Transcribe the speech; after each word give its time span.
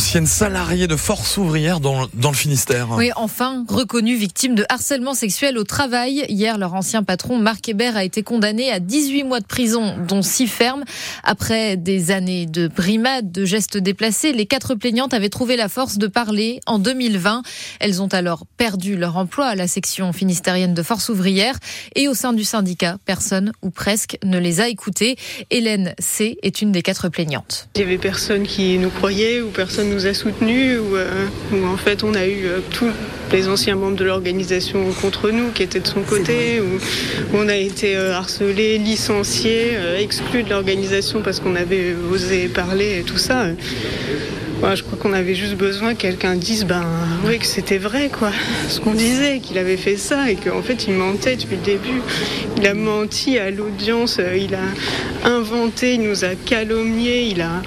ancienne 0.00 0.26
salariée 0.26 0.86
de 0.86 0.96
force 0.96 1.36
ouvrière 1.36 1.78
dans, 1.78 2.08
dans 2.14 2.30
le 2.30 2.34
Finistère. 2.34 2.88
Oui, 2.92 3.10
enfin 3.16 3.66
reconnue 3.68 4.16
victime 4.16 4.54
de 4.54 4.64
harcèlement 4.70 5.12
sexuel 5.12 5.58
au 5.58 5.64
travail. 5.64 6.24
Hier, 6.30 6.56
leur 6.56 6.72
ancien 6.72 7.02
patron, 7.02 7.36
Marc 7.36 7.68
Hébert, 7.68 7.98
a 7.98 8.02
été 8.02 8.22
condamné 8.22 8.72
à 8.72 8.80
18 8.80 9.24
mois 9.24 9.40
de 9.40 9.44
prison, 9.44 9.94
dont 10.08 10.22
6 10.22 10.46
fermes. 10.46 10.84
Après 11.22 11.76
des 11.76 12.12
années 12.12 12.46
de 12.46 12.66
brimades, 12.66 13.30
de 13.30 13.44
gestes 13.44 13.76
déplacés, 13.76 14.32
les 14.32 14.46
quatre 14.46 14.74
plaignantes 14.74 15.12
avaient 15.12 15.28
trouvé 15.28 15.56
la 15.56 15.68
force 15.68 15.98
de 15.98 16.06
parler 16.06 16.60
en 16.64 16.78
2020. 16.78 17.42
Elles 17.78 18.00
ont 18.00 18.08
alors 18.08 18.46
perdu 18.56 18.96
leur 18.96 19.18
emploi 19.18 19.48
à 19.48 19.54
la 19.54 19.68
section 19.68 20.14
finistérienne 20.14 20.72
de 20.72 20.82
force 20.82 21.10
ouvrière 21.10 21.56
et 21.94 22.08
au 22.08 22.14
sein 22.14 22.32
du 22.32 22.44
syndicat, 22.44 22.96
personne 23.04 23.52
ou 23.60 23.68
presque 23.68 24.16
ne 24.24 24.38
les 24.38 24.62
a 24.62 24.68
écoutées. 24.68 25.16
Hélène 25.50 25.94
C 25.98 26.38
est 26.42 26.62
une 26.62 26.72
des 26.72 26.80
quatre 26.80 27.10
plaignantes. 27.10 27.68
Il 27.76 27.82
y 27.82 27.84
avait 27.84 27.98
personne 27.98 28.44
qui 28.44 28.78
nous 28.78 28.88
croyait 28.88 29.42
ou 29.42 29.50
personne 29.50 29.89
nous 29.90 30.06
a 30.06 30.14
soutenus 30.14 30.78
ou, 30.78 30.96
euh, 30.96 31.26
en 31.66 31.76
fait 31.76 32.04
on 32.04 32.14
a 32.14 32.26
eu 32.26 32.46
euh, 32.46 32.60
tous 32.70 32.90
les 33.32 33.48
anciens 33.48 33.74
membres 33.74 33.96
de 33.96 34.04
l'organisation 34.04 34.92
contre 35.00 35.30
nous 35.30 35.50
qui 35.50 35.62
étaient 35.62 35.80
de 35.80 35.86
son 35.86 36.02
côté 36.02 36.60
où 36.60 36.78
on 37.34 37.48
a 37.48 37.56
été 37.56 37.96
euh, 37.96 38.14
harcelés, 38.14 38.78
licenciés, 38.78 39.76
exclus 39.98 40.44
de 40.44 40.50
l'organisation 40.50 41.22
parce 41.22 41.40
qu'on 41.40 41.56
avait 41.56 41.94
osé 42.10 42.48
parler 42.48 43.00
et 43.00 43.02
tout 43.02 43.18
ça. 43.18 43.46
Je 44.62 44.82
crois 44.82 44.98
qu'on 44.98 45.14
avait 45.14 45.34
juste 45.34 45.54
besoin 45.54 45.94
que 45.94 46.02
quelqu'un 46.02 46.36
dise 46.36 46.64
ben 46.64 46.84
oui 47.24 47.38
que 47.38 47.46
c'était 47.46 47.78
vrai 47.78 48.08
quoi, 48.08 48.30
ce 48.68 48.78
qu'on 48.78 48.92
disait, 48.92 49.40
qu'il 49.40 49.58
avait 49.58 49.78
fait 49.78 49.96
ça 49.96 50.30
et 50.30 50.36
qu'en 50.36 50.62
fait 50.62 50.86
il 50.86 50.94
mentait 50.94 51.36
depuis 51.36 51.56
le 51.56 51.62
début. 51.62 52.02
Il 52.56 52.66
a 52.66 52.74
menti 52.74 53.38
à 53.38 53.50
l'audience, 53.50 54.18
euh, 54.20 54.36
il 54.36 54.54
a 54.54 55.28
inventé, 55.28 55.94
il 55.94 56.02
nous 56.02 56.24
a 56.24 56.34
calomniés, 56.34 57.22
il 57.22 57.40
a 57.40 57.62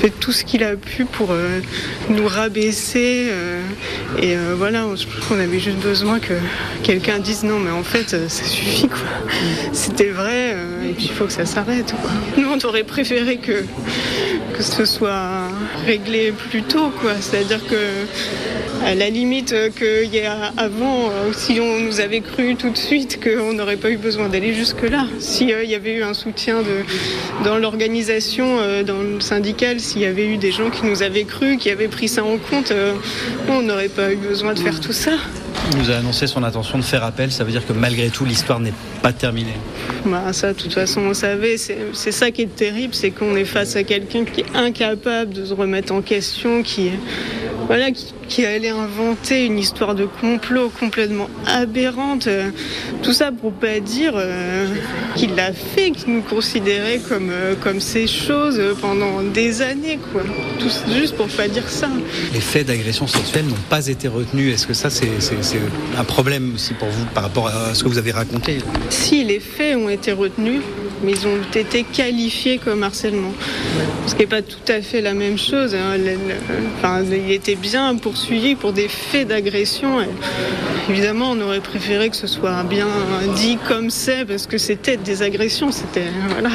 fait 0.00 0.10
tout 0.10 0.32
ce 0.32 0.44
qu'il 0.44 0.62
a 0.64 0.74
pu 0.76 1.04
pour 1.04 1.30
euh, 1.30 1.60
nous 2.10 2.26
rabaisser 2.26 3.28
euh, 3.30 3.60
et 4.20 4.36
voilà, 4.56 4.84
je 4.94 5.06
crois 5.06 5.36
qu'on 5.36 5.42
avait 5.42 5.60
juste 5.60 5.78
besoin 5.78 6.18
que 6.18 6.34
quelqu'un 6.82 7.18
dise 7.18 7.44
non 7.44 7.60
mais 7.60 7.70
en 7.70 7.84
fait 7.84 8.10
ça 8.28 8.44
suffit 8.44 8.88
quoi. 8.88 8.98
C'était 9.72 10.10
vrai 10.10 10.56
et 10.84 10.92
puis 10.92 11.06
il 11.06 11.12
faut 11.12 11.24
que 11.24 11.32
ça 11.32 11.46
s'arrête. 11.46 11.94
Nous 12.36 12.48
on 12.48 12.66
aurait 12.66 12.84
préféré 12.84 13.38
que 13.38 13.64
que 14.56 14.62
ce 14.62 14.84
soit 14.84 15.48
réglé 15.86 16.32
plus 16.32 16.62
tôt, 16.62 16.90
quoi. 17.00 17.12
C'est-à-dire 17.20 17.64
que, 17.66 17.76
à 18.84 18.94
la 18.94 19.10
limite, 19.10 19.52
euh, 19.52 19.70
qu'il 19.70 20.12
y 20.12 20.18
ait 20.18 20.26
avant, 20.56 21.08
euh, 21.08 21.32
si 21.32 21.60
on 21.60 21.80
nous 21.80 22.00
avait 22.00 22.20
cru 22.20 22.56
tout 22.56 22.70
de 22.70 22.76
suite, 22.76 23.20
qu'on 23.22 23.52
n'aurait 23.52 23.76
pas 23.76 23.90
eu 23.90 23.96
besoin 23.96 24.28
d'aller 24.28 24.54
jusque-là. 24.54 25.06
S'il 25.18 25.48
y 25.48 25.74
avait 25.74 25.94
eu 25.94 26.02
un 26.02 26.14
soutien 26.14 26.62
dans 27.44 27.58
l'organisation, 27.58 28.58
euh, 28.60 28.82
dans 28.82 29.00
le 29.00 29.20
syndical, 29.20 29.80
s'il 29.80 30.02
y 30.02 30.06
avait 30.06 30.26
eu 30.26 30.36
des 30.36 30.52
gens 30.52 30.70
qui 30.70 30.86
nous 30.86 31.02
avaient 31.02 31.24
cru, 31.24 31.56
qui 31.56 31.70
avaient 31.70 31.88
pris 31.88 32.08
ça 32.08 32.24
en 32.24 32.38
compte, 32.38 32.70
euh, 32.70 32.94
on 33.48 33.62
n'aurait 33.62 33.88
pas 33.88 34.12
eu 34.12 34.16
besoin 34.16 34.54
de 34.54 34.58
faire 34.58 34.80
tout 34.80 34.92
ça. 34.92 35.12
Il 35.70 35.78
nous 35.78 35.90
a 35.90 35.94
annoncé 35.94 36.26
son 36.26 36.42
intention 36.42 36.78
de 36.78 36.82
faire 36.82 37.04
appel. 37.04 37.30
Ça 37.30 37.44
veut 37.44 37.52
dire 37.52 37.66
que 37.66 37.72
malgré 37.72 38.10
tout, 38.10 38.24
l'histoire 38.24 38.60
n'est 38.60 38.74
pas 39.00 39.12
terminée. 39.12 39.54
Bah, 40.04 40.32
ça, 40.32 40.52
de 40.52 40.58
toute 40.58 40.72
façon, 40.72 41.02
on 41.02 41.14
savait. 41.14 41.56
C'est 41.56 42.12
ça 42.12 42.30
qui 42.30 42.42
est 42.42 42.56
terrible, 42.56 42.94
c'est 42.94 43.10
qu'on 43.10 43.36
est 43.36 43.44
face 43.44 43.76
à 43.76 43.84
quelqu'un 43.84 44.24
qui 44.24 44.40
est 44.40 44.56
incapable 44.56 45.32
de 45.32 45.44
se 45.44 45.54
remettre 45.54 45.92
en 45.94 46.02
question, 46.02 46.62
qui, 46.62 46.90
voilà, 47.66 47.90
qui, 47.90 48.12
qui 48.32 48.46
allait 48.46 48.70
inventer 48.70 49.44
une 49.44 49.58
histoire 49.58 49.94
de 49.94 50.06
complot 50.06 50.72
complètement 50.80 51.28
aberrante. 51.46 52.28
Euh, 52.28 52.48
Tout 53.02 53.12
ça 53.12 53.30
pour 53.30 53.52
pas 53.52 53.78
dire 53.78 54.14
euh, 54.16 54.66
qu'il 55.16 55.34
l'a 55.34 55.52
fait, 55.52 55.90
qu'il 55.90 56.14
nous 56.14 56.22
considérait 56.22 56.98
comme, 57.06 57.28
euh, 57.30 57.54
comme 57.62 57.78
ces 57.78 58.06
choses 58.06 58.58
pendant 58.80 59.20
des 59.20 59.60
années, 59.60 59.98
quoi. 60.14 60.22
Tout, 60.58 60.70
juste 60.94 61.14
pour 61.14 61.28
pas 61.28 61.46
dire 61.46 61.68
ça. 61.68 61.90
Les 62.32 62.40
faits 62.40 62.68
d'agression 62.68 63.06
sexuelle 63.06 63.44
n'ont 63.44 63.66
pas 63.68 63.86
été 63.88 64.08
retenus. 64.08 64.54
Est-ce 64.54 64.66
que 64.66 64.72
ça, 64.72 64.88
c'est 64.88 65.10
un 65.98 66.04
problème 66.04 66.52
aussi 66.54 66.72
pour 66.72 66.88
vous 66.88 67.04
par 67.12 67.24
rapport 67.24 67.48
à 67.48 67.74
ce 67.74 67.84
que 67.84 67.88
vous 67.90 67.98
avez 67.98 68.12
raconté? 68.12 68.58
Si 68.88 69.24
les 69.24 69.40
faits 69.40 69.76
ont 69.76 69.90
été 69.90 70.10
retenus, 70.12 70.62
mais 71.04 71.12
ils 71.12 71.26
ont 71.26 71.36
été 71.54 71.82
qualifiés 71.82 72.58
comme 72.64 72.82
harcèlement. 72.82 73.32
Ce 74.06 74.14
qui 74.14 74.20
n'est 74.20 74.26
pas 74.26 74.40
tout 74.42 74.66
à 74.68 74.80
fait 74.80 75.00
la 75.00 75.14
même 75.14 75.36
chose. 75.36 75.74
hein. 75.74 75.96
Enfin, 76.78 77.02
il 77.10 77.32
était 77.32 77.56
bien 77.56 77.86
pour 78.58 78.72
des 78.72 78.88
faits 78.88 79.28
d'agression. 79.28 79.98
Évidemment, 80.88 81.32
on 81.32 81.40
aurait 81.40 81.60
préféré 81.60 82.08
que 82.08 82.16
ce 82.16 82.26
soit 82.26 82.62
bien 82.62 82.86
dit 83.36 83.58
comme 83.68 83.90
c'est, 83.90 84.24
parce 84.24 84.46
que 84.46 84.58
c'était 84.58 84.96
des 84.96 85.22
agressions. 85.22 85.70
C'était 85.72 86.06
voilà. 86.30 86.50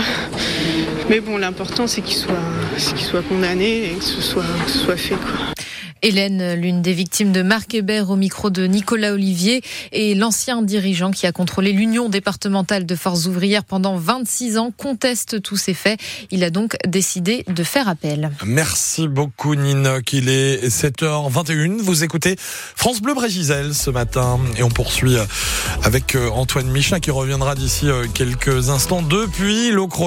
Mais 1.09 1.19
bon, 1.19 1.37
l'important 1.37 1.87
c'est 1.87 2.01
qu'il 2.01 2.15
soit, 2.15 3.21
condamné 3.29 3.91
et 3.91 3.95
que 3.97 4.03
ce 4.03 4.21
soit, 4.21 4.43
soit 4.67 4.97
fait. 4.97 5.15
Hélène, 6.01 6.53
l'une 6.53 6.81
des 6.81 6.93
victimes 6.93 7.31
de 7.31 7.41
Marc 7.41 7.73
Hébert 7.73 8.09
au 8.09 8.15
micro 8.15 8.49
de 8.49 8.65
Nicolas 8.65 9.13
Olivier 9.13 9.61
et 9.91 10.15
l'ancien 10.15 10.61
dirigeant 10.61 11.11
qui 11.11 11.25
a 11.27 11.31
contrôlé 11.31 11.71
l'Union 11.71 12.09
départementale 12.09 12.85
de 12.85 12.95
forces 12.95 13.25
ouvrières 13.25 13.63
pendant 13.63 13.97
26 13.97 14.57
ans, 14.57 14.71
conteste 14.75 15.41
tous 15.41 15.57
ces 15.57 15.73
faits. 15.73 15.99
Il 16.31 16.43
a 16.43 16.49
donc 16.49 16.77
décidé 16.87 17.43
de 17.47 17.63
faire 17.63 17.87
appel. 17.87 18.31
Merci 18.45 19.07
beaucoup 19.07 19.55
Ninoc. 19.55 20.13
Il 20.13 20.29
est 20.29 20.67
7h21. 20.67 21.77
Vous 21.77 22.03
écoutez 22.03 22.35
France 22.37 23.01
Bleu 23.01 23.13
Brégisel 23.13 23.73
ce 23.73 23.89
matin 23.89 24.39
et 24.57 24.63
on 24.63 24.69
poursuit 24.69 25.15
avec 25.83 26.15
euh, 26.15 26.29
Antoine 26.29 26.67
Michelin 26.67 26.99
qui 26.99 27.11
reviendra 27.11 27.55
d'ici 27.55 27.89
euh, 27.89 28.05
quelques 28.13 28.69
instants 28.69 29.01
depuis 29.01 29.71
l'Ochrona. 29.71 29.97